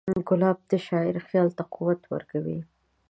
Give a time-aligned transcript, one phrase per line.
[0.27, 2.59] ګلاب د شاعر خیال ته قوت ورکوي.